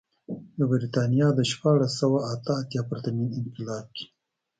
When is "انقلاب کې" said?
3.39-4.05